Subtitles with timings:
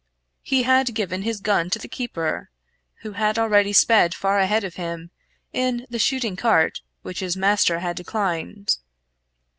[0.41, 2.49] He had given his gun to the keeper,
[3.03, 5.11] who had already sped far ahead of him,
[5.53, 8.77] in the shooting cart which his master had declined.